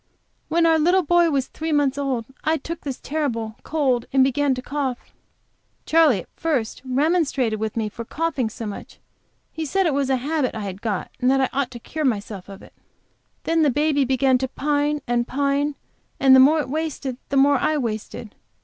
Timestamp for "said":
9.63-9.85